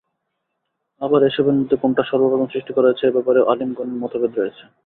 আবার 1.01 1.21
এসবের 1.23 1.55
মধ্যে 1.59 1.75
কোনটা 1.81 2.03
সর্বপ্রথম 2.09 2.47
সৃষ্টি 2.49 2.71
করা 2.73 2.87
হয়েছে 2.87 3.03
এ 3.05 3.15
ব্যাপারেও 3.15 3.49
আলিমগণের 3.51 4.01
মতভেদ 4.01 4.31
রয়েছে। 4.35 4.63